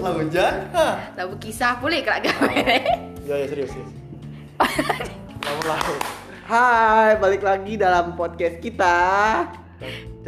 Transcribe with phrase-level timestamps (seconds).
[0.00, 0.54] Lah hujan.
[1.12, 2.56] Lalu kisah boleh kelak gawe.
[3.28, 3.92] Ya ya serius serius.
[5.44, 5.96] Lalu lalu.
[6.48, 8.96] Hai, balik lagi dalam podcast kita.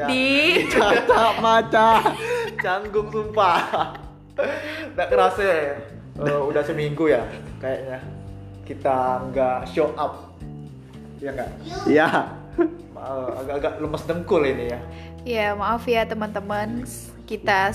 [0.09, 2.15] Di Caca maca.
[2.61, 3.93] canggung sumpah.
[4.93, 5.75] Nggak kerasa ya.
[6.21, 7.25] Eh, udah seminggu ya
[7.57, 7.99] kayaknya
[8.69, 10.37] kita nggak show up.
[11.17, 11.51] Ya nggak?
[11.89, 12.09] Ya.
[12.61, 14.81] Eh, agak-agak lemes dengkul ini ya.
[15.23, 16.83] Ya maaf ya teman-teman
[17.31, 17.71] Kita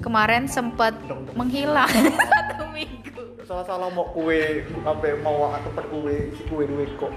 [0.00, 0.96] kemarin sempat
[1.36, 1.88] menghilang
[2.32, 7.12] Satu minggu Salah-salah mau kue sampai mau tempat kue isi kue dua kok.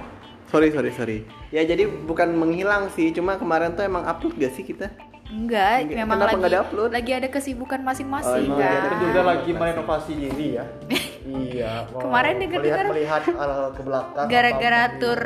[0.50, 1.18] Sorry, sorry, sorry.
[1.50, 4.94] Ya jadi bukan menghilang sih, cuma kemarin tuh emang upload gak sih kita?
[5.34, 6.90] Enggak, Enggak, memang kenapa lagi ada-upload?
[6.94, 8.82] lagi ada kesibukan Oh, masing-masing emang kan.
[8.86, 10.66] Kita juga lagi merenovasi diri ya.
[11.50, 11.72] iya.
[11.90, 14.26] Kemarin dengar-dengar- melihat melihat ke belakang.
[14.30, 15.22] Gara-gara tur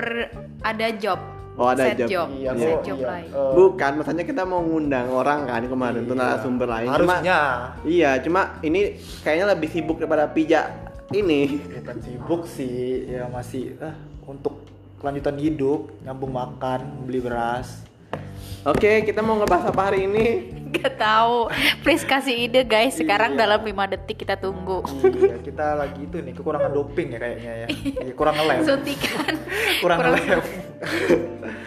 [0.64, 1.20] ada job.
[1.58, 2.30] Oh, ada set job.
[2.30, 3.08] Iya, set oh, job iya.
[3.10, 3.30] lain.
[3.34, 6.22] Eh, Bukan, maksudnya kita mau ngundang orang kan kemarin tuh iya.
[6.22, 6.88] narasumber lain.
[6.94, 7.40] Cuma- Harusnya.
[7.82, 10.70] iya, cuma ini kayaknya lebih sibuk daripada pijak
[11.12, 11.58] ini.
[11.82, 13.98] bukan sibuk sih ya masih ah,
[14.30, 14.62] untuk
[15.02, 17.88] kelanjutan hidup nyambung makan beli beras
[18.68, 20.52] Oke, kita mau ngebahas apa hari ini?
[20.76, 21.48] Gak tahu.
[21.88, 23.00] Please kasih ide guys.
[23.00, 23.48] Sekarang Iya.
[23.48, 24.84] dalam 5 detik kita tunggu.
[25.24, 27.68] iya kita lagi itu nih kekurangan doping ya kayaknya ya
[28.04, 29.34] Iya, kurang ngelem Suntikan.
[29.80, 30.20] kurang ngelem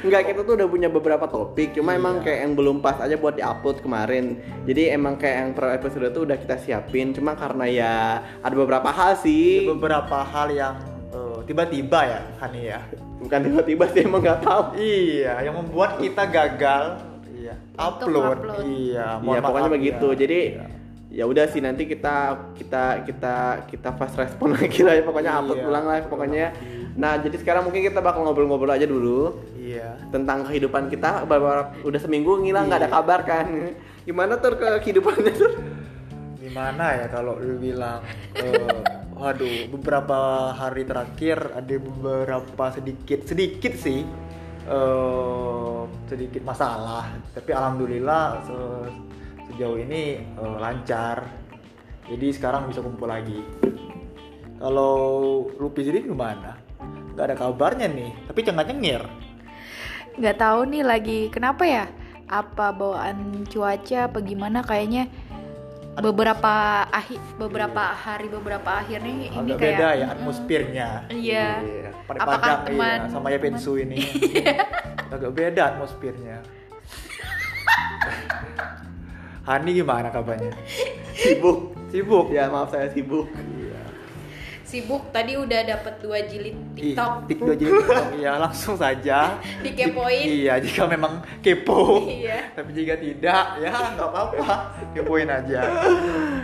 [0.00, 3.34] Enggak, kita tuh udah punya beberapa topik, cuma emang kayak yang belum pas aja buat
[3.34, 4.38] diupload kemarin.
[4.64, 7.94] Jadi emang kayak yang per episode tuh udah kita siapin, cuma karena ya
[8.38, 9.68] ada beberapa hal sih.
[9.68, 10.74] beberapa hal yang
[11.10, 12.80] eh, tiba-tiba ya Hani ya
[13.20, 14.62] Bukan tiba-tiba sih emang nggak tahu.
[14.74, 16.84] iya yang membuat kita gagal
[17.30, 18.64] iya upload, upload.
[18.64, 20.06] iya Ya mohon pokoknya begitu.
[20.08, 20.16] ya.
[20.16, 20.64] Jadi Iya.
[21.12, 22.16] ya udah sih nanti kita
[22.54, 23.34] kita kita
[23.66, 25.66] kita fast respon lagi lah ya pokoknya upload Iya.
[25.66, 26.46] ulang lah pokoknya.
[27.00, 31.96] Nah, jadi sekarang mungkin kita bakal ngobrol-ngobrol aja dulu iya tentang kehidupan kita beberapa udah
[31.96, 32.94] seminggu ngilang nggak ada Iya.
[32.94, 33.46] kabar kan.
[34.02, 35.52] Gimana tuh ke kehidupannya tuh?
[36.40, 38.02] gimana ya kalau lu bilang
[38.34, 40.18] eh, waduh beberapa
[40.50, 44.02] hari terakhir ada beberapa sedikit sedikit sih
[44.66, 48.90] eh, sedikit masalah tapi alhamdulillah se-
[49.46, 51.22] sejauh ini eh, lancar
[52.10, 53.46] jadi sekarang bisa kumpul lagi
[54.58, 54.96] kalau
[55.54, 56.56] Lupi sendiri gimana
[57.20, 59.04] nggak ada kabarnya nih tapi cengat cengir
[60.20, 61.84] Gak tahu nih lagi kenapa ya?
[62.26, 64.60] Apa bawaan cuaca apa gimana?
[64.60, 65.08] Kayaknya
[65.96, 70.88] beberapa akhir beberapa hari beberapa akhir nih ini agak kayak beda ya atmosfernya.
[71.08, 71.46] Iya.
[72.04, 73.98] pada Apakah padang teman- iya, sama ya pensu ini.
[75.14, 76.36] Agak beda atmosfernya.
[79.48, 80.52] Hani gimana kabarnya?
[81.16, 81.72] Sibuk.
[81.88, 82.26] sibuk?
[82.34, 83.30] Ya maaf saya sibuk.
[84.70, 87.26] Sibuk tadi udah dapat dua jilid Ih, TikTok.
[87.26, 89.34] tik dua jilid TikTok ya langsung saja
[89.66, 90.22] Dikepoin.
[90.22, 92.38] Jik- iya jika memang kepo Iya.
[92.56, 94.54] tapi jika tidak ya nggak apa-apa
[94.92, 95.60] kepoin aja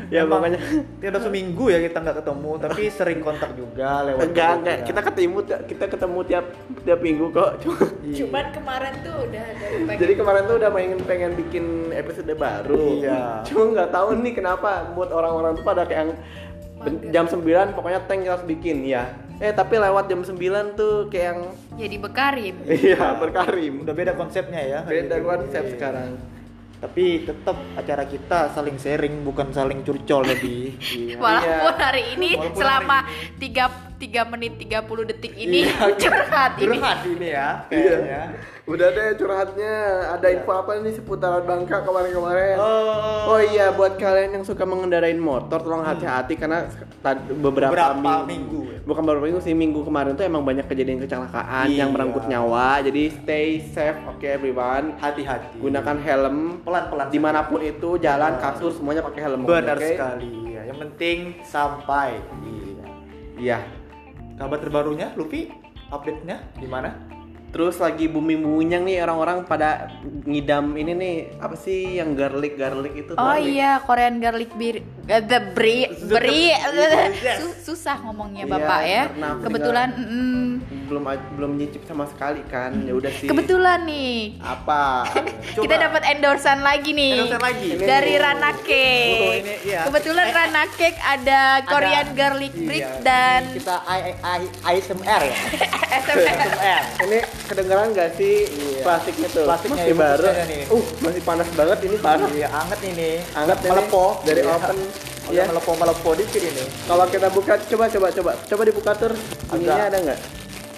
[0.07, 0.59] Ya Emang pokoknya
[0.99, 4.85] tidak seminggu ya kita nggak ketemu tapi sering kontak juga lewat enggak enggak ya.
[4.85, 6.45] kita ketemu kita ketemu tiap
[6.83, 7.51] tiap minggu kok.
[7.59, 8.17] Cuma Iya.
[8.23, 12.87] Cuman kemarin tuh udah ada pengen- Jadi kemarin tuh udah pengen pengen bikin episode baru.
[12.97, 13.43] Iya.
[13.43, 16.15] Cuma nggak tahu nih kenapa buat orang-orang tuh pada kayak
[16.89, 17.11] Mager.
[17.11, 17.43] jam 9
[17.73, 19.11] pokoknya tank harus bikin ya.
[19.37, 20.33] Eh tapi lewat jam 9
[20.73, 21.41] tuh kayak yang
[21.77, 22.55] jadi bekarin.
[22.79, 23.83] iya berkarim.
[23.83, 25.73] udah beda konsepnya ya Beda konsep Iya.
[25.73, 26.11] sekarang.
[26.77, 31.17] tapi tetap acara kita saling sharing bukan saling curcol lebih Iya.
[31.17, 34.77] Walaupun hari ini Walaupun selama hari 3 3 menit 30
[35.07, 35.93] detik ini Iya.
[35.95, 36.77] curhat ini.
[36.77, 37.97] curhat ini ya Iya.
[37.97, 38.23] kayaknya
[38.67, 39.75] Udah deh curhatnya.
[40.11, 42.59] Ada info apa nih seputaran Bangka kemarin-kemarin?
[42.59, 46.67] oh, Oh iya buat kalian yang suka mengendarain motor tolong hati-hati karena
[46.99, 48.79] tad- beberapa, Beberapa minggu, minggu ya.
[48.83, 51.78] bukan beberapa minggu sih minggu kemarin tuh emang banyak kejadian kecelakaan Iya.
[51.78, 57.63] yang merenggut nyawa jadi stay safe oke everyone hati-hati gunakan helm pelan-pelan di mana pun
[57.63, 58.43] itu jalan Iya.
[58.43, 59.87] kasur semuanya pakai helm benar oke?
[59.89, 60.63] sekali ya.
[60.67, 62.87] yang penting sampai iya.
[63.39, 63.59] iya
[64.37, 65.49] kabar terbarunya Luffy
[65.89, 66.93] update-nya gimana
[67.47, 69.89] terus lagi booming boomingnya nih orang-orang pada
[70.27, 73.49] ngidam ini nih apa sih yang garlic garlic itu Oh garlic.
[73.49, 74.77] iya, Korean garlic beer,
[75.09, 76.53] eh, the brie, brie,
[77.16, 77.41] Yes.
[77.41, 79.03] Su- susah ngomongnya Iya, bapak ya.
[79.09, 80.53] karena aku Kebetulan, mm,
[80.86, 81.03] belum
[81.34, 82.72] belum nyicip sama sekali kan.
[82.80, 83.27] Ya udah sih.
[83.27, 84.38] Kebetulan nih.
[84.38, 85.06] Apa?
[85.56, 87.21] Kita dapat endorsan lagi nih.
[87.21, 87.68] Endorsan lagi?
[87.77, 89.42] dari Rana Oh, Cake.
[89.42, 89.80] ini, iya.
[89.84, 95.36] Kebetulan Rana Cake ada Korean garlic Iya, brick ini dan kita I, I, ASMR ya.
[95.97, 98.47] ASMR ini kedengeran gak sih?
[98.47, 98.83] Iya.
[98.83, 99.44] plastiknya tuh.
[99.44, 100.27] Plastiknya masih ya, baru.
[100.47, 100.62] nih.
[100.68, 103.10] uh masih panas banget ini parah iya anget ini.
[103.33, 104.04] Anget ini, melepo.
[104.22, 104.54] Dari Iya.
[104.54, 104.77] oven.
[105.27, 105.44] Udah Iya.
[105.44, 106.65] melepo melepo dikit ini.
[106.86, 108.33] Kalau kita buka coba coba coba.
[108.41, 109.12] Coba dibuka tur.
[109.47, 110.18] Bunyinya Agak- ada nggak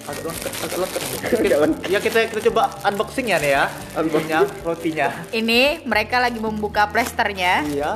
[0.09, 1.01] agak lengket agak lengket
[1.39, 1.87] Agak lengket.
[1.87, 3.63] ya kita kita coba unboxing ya nih ya
[3.95, 4.25] Unboxing.
[4.25, 7.63] ininya, rotinya Ini mereka lagi membuka plesternya.
[7.65, 7.91] iya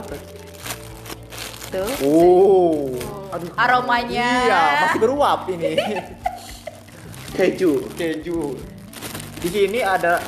[1.73, 2.05] satu.
[2.05, 2.93] Oh.
[3.57, 4.29] Aromanya.
[4.45, 5.73] Iya, masih beruap ini.
[7.33, 7.89] Keju.
[7.97, 8.53] keju.
[9.41, 10.21] Di sini ada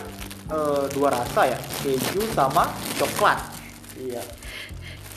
[0.50, 2.66] eh, dua rasa ya, keju sama
[2.98, 3.38] coklat.
[3.96, 4.26] Iya.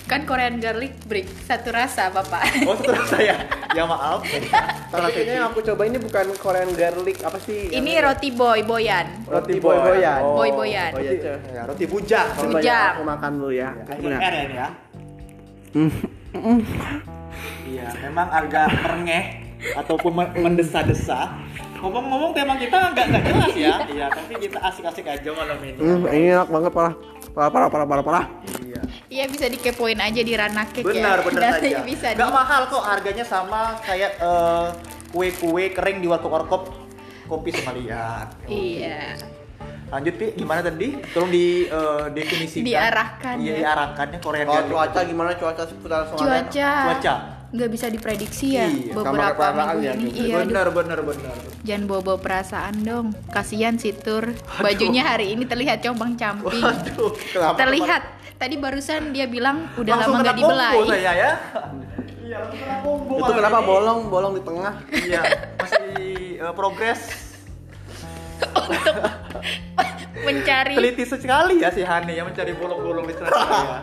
[0.09, 2.65] Kan Korean garlic break satu rasa, Bapak.
[2.65, 3.37] Oh, satu rasa ya.
[3.77, 4.25] Ya maaf.
[4.93, 7.69] Tapi kayaknya yang aku coba ini bukan Korean garlic apa sih?
[7.69, 9.05] Ini yang- roti boy boyan.
[9.29, 10.21] Roti boy-boyan.
[10.25, 10.41] Oh.
[10.41, 10.97] Boy-boyan.
[10.97, 12.25] Oh iya, ya, roti Bujang.
[12.65, 13.69] ya, aku makan dulu ya.
[13.77, 14.69] Ya, ya ini ya.
[17.69, 19.25] Iya, memang agak merengeh
[19.77, 21.37] ataupun men- mendesa-desa.
[21.79, 23.75] Ngomong-ngomong tema kita nggak nggak jelas ya.
[23.95, 25.77] Iya, tapi kita asik-asik aja malam ini.
[25.79, 26.95] Hmm, ini enak banget parah.
[27.39, 28.25] Parah parah parah parah parah.
[28.59, 28.81] Iya.
[29.07, 31.27] Iya bisa dikepoin aja di Ranah Cake Benar, ya.
[31.31, 31.79] benar saja.
[31.87, 34.67] bisa di Nggak mahal kok, harganya sama kayak eh,
[35.15, 36.75] kue-kue kering di warkop-warkop
[37.31, 38.27] kopi Somalian.
[38.43, 39.15] Iya.
[39.89, 40.99] Lanjut Pi, gimana tadi?
[41.15, 42.67] Tolong di eh, definisikan.
[42.67, 43.57] Diarahkan Iya, ya.
[43.63, 44.73] diarahkannya Kalau garlic.
[44.75, 46.27] cuaca gimana cuaca seputar Somalia?
[46.43, 46.71] Cuaca.
[46.91, 47.15] Cuaca.
[47.49, 50.13] Nggak bisa diprediksi ya Iya, beberapa minggu ya, ini.
[50.13, 50.21] gitu.
[50.29, 50.49] Iya, aduh.
[50.53, 51.35] benar, benar, benar.
[51.65, 53.07] Jangan bawa perasaan dong.
[53.33, 54.37] Kasihan si Tur.
[54.61, 56.61] Bajunya hari ini terlihat compang-camping.
[56.61, 57.57] Waduh, kenapa?
[57.57, 58.03] Terlihat.
[58.39, 60.79] Tadi barusan dia bilang udah Langsung lama nggak dibelai.
[60.87, 61.31] saya ya.
[62.21, 62.39] Iya.
[63.09, 63.67] Itu kenapa ini.
[63.67, 64.73] bolong bolong di tengah?
[64.93, 65.21] Iya,
[65.57, 65.89] masih
[66.37, 67.01] eh, progres.
[70.29, 70.77] Mencari.
[70.77, 73.81] Teliti sekali ya si Hani yang mencari bolong-bolong di celana saya.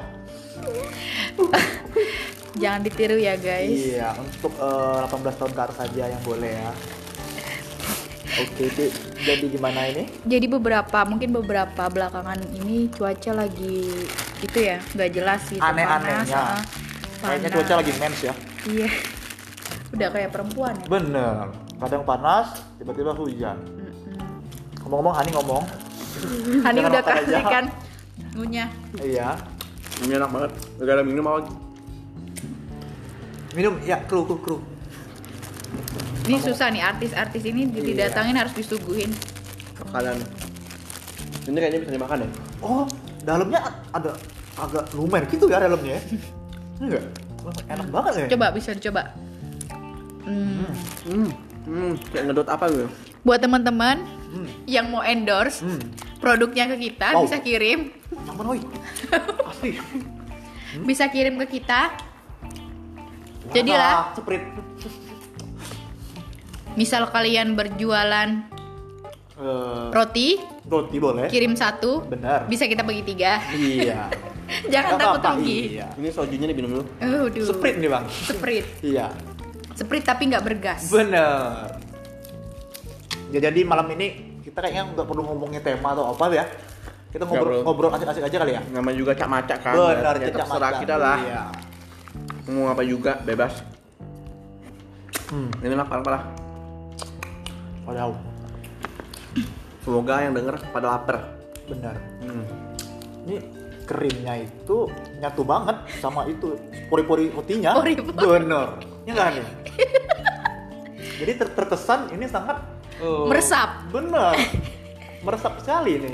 [2.56, 3.72] Jangan ditiru ya guys.
[3.72, 6.72] Iya, untuk eh, 18 tahun ke atas saja yang boleh ya.
[8.36, 8.92] Oke, Pi.
[9.24, 10.12] jadi gimana ini?
[10.28, 14.04] Jadi beberapa mungkin beberapa belakangan ini cuaca lagi
[14.44, 15.64] itu ya nggak jelas gitu.
[15.64, 16.36] Aneh-anehnya.
[16.36, 16.68] panas.
[17.24, 17.56] Kayaknya Panas.
[17.56, 18.34] cuaca lagi mens ya.
[18.68, 18.90] Iya.
[19.96, 20.88] Udah kayak perempuan ya.
[20.92, 21.44] Bener.
[21.80, 23.56] Kadang panas, tiba-tiba hujan.
[24.84, 25.64] Ngomong-ngomong, Hani ngomong.
[26.64, 27.66] Hani udah kasih kan
[28.36, 28.68] ngunyah.
[29.00, 29.40] Iya.
[30.04, 30.52] Ini enak banget.
[30.84, 31.48] Gak ada minum apa?
[33.56, 34.58] Minum, ya kru, kru, kru.
[36.26, 37.82] Ini susah nih artis-artis ini Iya.
[37.82, 39.10] didatangin harus disuguhin.
[39.80, 40.18] Makanan.
[41.46, 42.30] Ini kayaknya bisa dimakan ya?
[42.60, 42.84] Oh,
[43.22, 44.12] dalamnya ada
[44.56, 46.02] agak lumer gitu ya dalamnya ya.
[46.82, 47.04] Enggak.
[47.72, 48.26] Enak banget ya.
[48.34, 49.14] Coba bisa dicoba.
[50.26, 50.66] Hmm.
[51.06, 51.30] Hmm.
[51.66, 52.88] Hmm, kayak ngedot apa gitu?
[53.22, 53.98] Buat teman-teman
[54.28, 54.48] Hmm.
[54.66, 55.80] yang mau endorse Hmm.
[56.18, 57.24] produknya ke kita Wow.
[57.24, 57.94] bisa kirim,
[58.28, 58.60] Aman, oi.
[59.50, 59.78] Asli.
[60.82, 61.94] bisa kirim ke kita.
[63.52, 64.14] Jadilah.
[64.14, 64.48] Sprite.
[66.76, 68.30] Misal kalian berjualan
[69.36, 71.28] Eh, roti, roti boleh.
[71.28, 72.48] kirim satu, Benar.
[72.48, 73.44] bisa kita bagi tiga.
[73.52, 74.08] Iya.
[74.72, 75.76] Jangan Nggak takut rugi.
[75.76, 75.88] Iya.
[75.92, 76.84] Ini sojunya diminum dulu.
[77.04, 77.44] Aduh.
[77.44, 78.06] Sprite nih, Bang.
[78.08, 78.70] Sprite.
[78.80, 79.12] Iya.
[79.76, 80.88] Sprite tapi nggak bergas.
[80.88, 81.68] Bener.
[83.28, 86.48] Ya, jadi malam ini kita kayaknya nggak perlu ngomongin tema atau apa ya.
[87.12, 88.62] Kita ngobrol ngobrol asik-asik aja kali ya.
[88.72, 89.76] Namanya juga cak macak kan.
[89.76, 90.80] Benar, ya, terserah mata.
[90.80, 91.18] kita lah.
[91.20, 91.44] Iya.
[92.46, 93.66] Mau apa juga bebas.
[95.34, 95.50] Hmm.
[95.62, 96.24] Ini enak parah parah.
[97.86, 98.12] Padahal
[99.86, 101.18] Semoga yang denger pada lapar.
[101.66, 101.98] benar.
[102.22, 102.46] Hmm.
[103.26, 103.38] Ini
[103.86, 104.90] krimnya itu
[105.22, 106.58] nyatu banget sama itu
[106.90, 107.78] pori-pori rotinya.
[107.78, 108.14] Pori-pori.
[108.18, 108.68] Bener.
[109.06, 109.48] Ya nggak nih?
[111.22, 112.62] Jadi ter- terkesan ini sangat
[112.98, 113.90] eh, Meresap.
[113.94, 114.34] Bener.
[115.22, 116.10] Meresap sekali ini.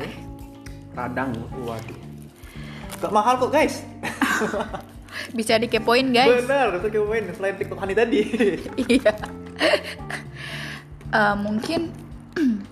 [0.92, 1.32] Radang.
[1.64, 2.00] Waduh.
[3.00, 3.80] Gak mahal kok guys.
[5.30, 6.42] Bisa dikepoin guys.
[6.42, 8.22] Bener, itu kepoin selain TikTok Hani tadi.
[8.92, 9.14] Iya.
[11.12, 11.92] Eh, mungkin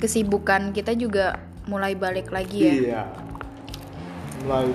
[0.00, 2.72] kesibukan kita juga mulai balik lagi ya.
[2.72, 3.02] Iya.
[4.42, 4.66] Mulai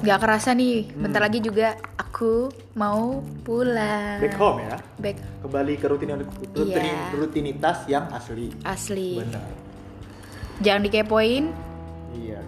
[0.00, 1.04] Gak kerasa nih, Hmm.
[1.04, 4.16] bentar lagi juga aku mau pulang.
[4.16, 4.76] back home ya.
[4.96, 7.12] Back Kembali ke rutin rutin- Iya.
[7.12, 8.48] rutinitas yang asli.
[8.64, 9.20] asli.
[9.20, 9.44] Benar.
[10.60, 11.44] Jangan dikepoin.
[12.16, 12.40] Iya.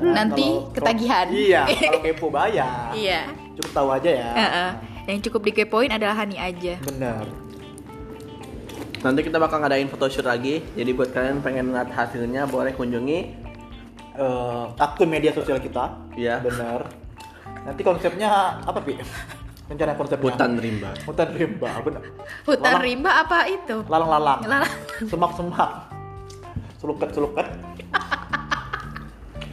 [0.00, 1.26] Nanti Kalau- ketagihan.
[1.28, 2.90] Iya, kalau kepo bayar.
[2.92, 3.20] Iya.
[3.56, 4.30] Cukup tahu aja ya.
[4.32, 4.70] Heeh.
[5.06, 6.74] Yang cukup dikepoin adalah Hani aja.
[6.82, 7.24] Benar.
[9.00, 10.64] Nanti kita bakal ngadain photoshoot lagi.
[10.74, 13.20] Jadi buat kalian pengen lihat hasilnya boleh kunjungi.
[14.16, 15.94] Eh, akun media sosial kita.
[16.16, 16.40] Iya.
[16.40, 16.88] Benar.
[17.62, 18.96] Nanti konsepnya apa, Pi?
[19.66, 20.26] Rencana konsepnya?
[20.26, 20.90] Hutan rimba.
[21.02, 22.02] Hutan rimba, benar.
[22.44, 23.76] Hutan Lalang- rimba apa itu?
[23.86, 24.38] Lalang-lalang.
[24.42, 24.74] Lalang.
[25.02, 25.70] Semak-semak.
[26.78, 27.46] Suluket-suluket.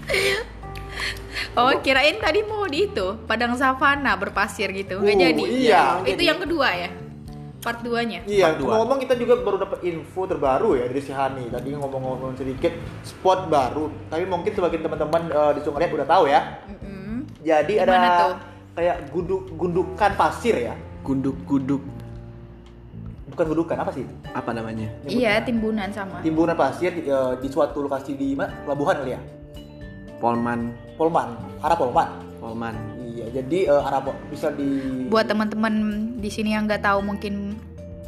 [1.53, 4.97] Oh, kirain tadi mau di itu, padang savana berpasir gitu.
[4.97, 5.43] Nggak Uh, jadi.
[5.45, 5.83] iya.
[6.01, 6.89] Itu yang kedua ya?
[7.61, 8.25] Part 2-nya.
[8.25, 8.71] Iya, Part dua.
[8.75, 11.47] ngomong kita juga baru dapat info terbaru ya dari si Hani.
[11.47, 13.87] Tadi ngomong-ngomong sedikit spot baru.
[14.09, 16.41] Tapi mungkin sebagian teman-teman eh, di Sungariat udah tahu ya.
[16.67, 17.23] Mm-mm.
[17.39, 18.33] Jadi ada Gimana tuh?
[18.73, 20.73] kayak gunduk gundukan pasir ya.
[21.03, 21.81] Gunduk-guduk
[23.29, 24.05] Bukan gundukan, apa sih?
[24.29, 24.89] apa namanya?
[25.05, 26.21] Iya, timbunan sama.
[26.21, 28.53] Timbunan pasir eh, di suatu lokasi di mana?
[28.61, 29.21] Pelabuhan kali ya.
[30.23, 32.07] Polman, Polman, arah Polman.
[32.39, 32.71] Polman.
[33.11, 33.99] Iya, Jadi eh, arah
[34.31, 35.73] bisa di Buat teman-teman
[36.15, 37.59] di sini yang nggak tahu mungkin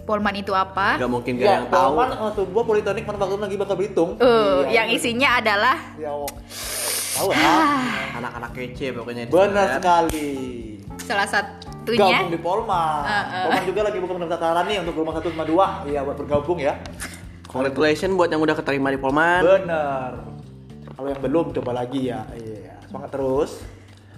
[0.08, 0.96] Polman itu apa?
[0.96, 1.92] Gak mungkin gak ya, yang tahu.
[1.92, 4.10] Polman eh, sebuah politeknik manufaktur lagi bakal Belitung.
[4.24, 6.30] Uh, Iya, yang isinya adalah Ya, oh.
[7.20, 7.52] tahu ya.
[8.24, 9.24] Anak-anak kece pokoknya.
[9.28, 10.32] di Benar sekali.
[11.04, 12.24] salah satunya.
[12.24, 13.02] Gabung di Polman.
[13.04, 13.44] Uh, uh.
[13.44, 15.84] Polman juga lagi buka pendaftaran nih untuk gelombang satu sama dua.
[15.84, 16.80] Iya, buat bergabung ya.
[17.52, 19.44] Congratulations buat yang udah keterima di Polman.
[19.44, 20.35] Bener.
[20.96, 22.24] Kalau yang belum coba lagi ya.
[22.32, 23.60] Iya, semangat terus.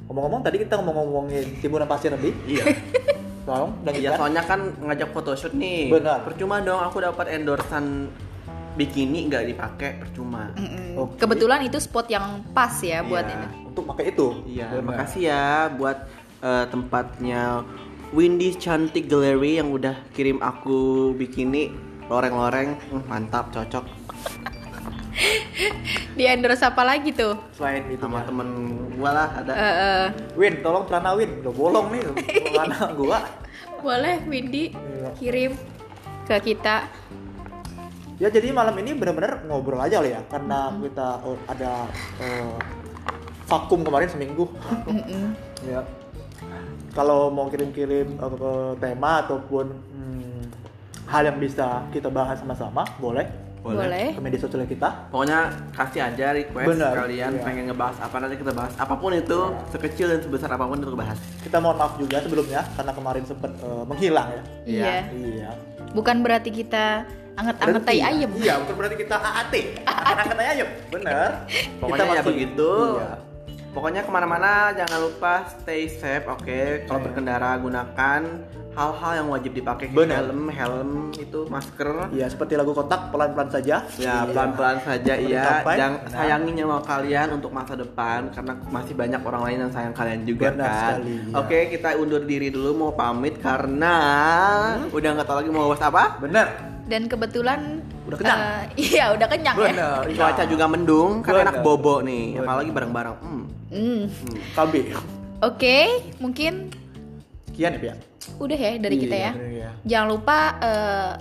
[0.05, 2.31] Ngomong-ngomong tadi kita ngomong-ngomongin timbunan pasir tadi.
[2.45, 2.65] Iya.
[3.47, 5.87] Tolong, dan Iya, soalnya kan ngajak photoshoot nih.
[5.89, 6.27] Benar.
[6.27, 8.11] Percuma dong aku dapat endorsan
[8.77, 10.53] bikini nggak dipakai percuma.
[10.53, 10.99] Mm-mm.
[10.99, 11.17] Oke.
[11.17, 13.35] Kebetulan itu spot yang pas ya buat Iya.
[13.35, 13.47] ini.
[13.67, 14.27] untuk pakai itu.
[14.45, 14.83] Iya, Bener.
[14.83, 15.97] makasih ya buat
[16.41, 17.61] eh, tempatnya
[18.09, 21.69] Windy Cantik Gallery yang udah kirim aku bikini
[22.07, 22.73] loreng-loreng,
[23.05, 23.85] mantap, cocok.
[26.13, 27.33] Di endorse apa lagi tuh?
[27.53, 28.25] Selain itu Sama ya.
[28.25, 28.47] temen
[28.93, 29.51] gua lah ada.
[29.51, 31.41] Eh, eh, Win, tolong celana Win.
[31.41, 32.01] Udah bolong nih
[32.53, 33.19] celana gua.
[33.77, 35.09] boleh Windy Iya.
[35.13, 35.51] kirim
[36.25, 36.89] ke kita.
[38.17, 40.81] Ya jadi malam ini benar-benar ngobrol aja lah ya karena Mm-hmm.
[40.83, 41.71] kita oh, ada
[42.17, 42.53] eh,
[43.45, 44.49] vakum kemarin seminggu.
[44.89, 45.37] Mm-mm.
[45.71, 45.85] ya.
[46.91, 50.41] Kalau mau kirim-kirim ke tema ataupun hmm,
[51.05, 53.29] hal yang bisa kita bahas sama-sama, boleh
[53.63, 54.15] Boleh.
[54.15, 54.89] ke media sosial kita.
[55.11, 57.43] Pokoknya kasih aja request Benar, kalian iya.
[57.43, 58.73] pengen ngebahas apa nanti kita bahas.
[58.79, 59.39] Apa pun itu,
[59.73, 61.17] sekecil dan sebesar apa pun itu bahas.
[61.43, 64.41] Kita mohon maaf juga sebelumnya karena kemarin sempat eh, menghilang ya.
[64.63, 64.95] Iya.
[65.11, 65.49] Iya.
[65.91, 67.03] Bukan berarti kita
[67.37, 68.31] anget-anget tai ayam.
[68.33, 69.53] Iya, bukan berarti kita AAT.
[69.85, 70.69] Angkat tai ayam.
[70.89, 71.29] Bener.
[71.77, 72.71] Pokoknya ya masih- begitu.
[72.97, 73.26] Iya.
[73.77, 76.89] Pokoknya ke mana-mana jangan lupa stay safe, oke?
[76.89, 77.05] Kalau Iya.
[77.05, 78.21] berkendara gunakan
[78.73, 80.17] hal-hal yang wajib dipakai, Benar.
[80.25, 82.09] helm, helm itu masker.
[82.09, 83.85] Iya, seperti lagu kotak pelan-pelan saja.
[83.93, 84.33] Ya Iya.
[84.33, 85.61] pelan-pelan saja iya.
[85.61, 90.25] Jangan sayangi nyawa kalian untuk masa depan karena masih banyak orang lain yang sayang kalian
[90.25, 90.81] juga Benar kan.
[90.97, 91.35] sekali, ya.
[91.37, 93.95] Oke kita undur diri dulu mau pamit karena
[94.73, 94.89] Hmm?
[94.89, 96.03] udah nggak tahu lagi mau bahas apa.
[96.17, 96.47] Bener.
[96.87, 97.76] Dan kebetulan
[98.07, 98.39] Udah kenyang?
[98.39, 99.67] eh, iya, udah kenyang ya.
[99.67, 99.99] Bener.
[100.15, 101.43] Cuaca juga mendung kan Benar.
[101.45, 103.15] enak bobo nih, apalagi bareng-bareng.
[103.19, 103.43] Hmm.
[103.67, 104.01] Hmm.
[104.07, 105.03] Hmm.
[105.43, 105.77] Oke,
[106.17, 106.71] mungkin
[107.51, 107.93] Kian ya, Pia?
[108.37, 109.31] udah ya dari kita Iya, ya.
[109.51, 109.69] ya.
[109.83, 111.11] Jangan lupa eh,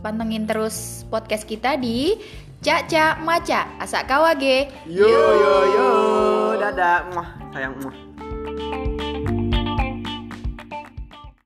[0.00, 2.16] pantengin terus podcast kita di
[2.60, 4.68] Caca Maca Asa Kawage.
[4.84, 5.88] Yo yo yo.
[6.54, 7.96] Dadah, muah, sayang muah.